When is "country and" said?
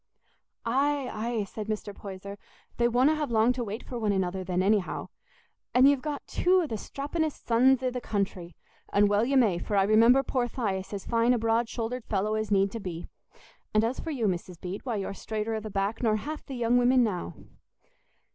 8.01-9.09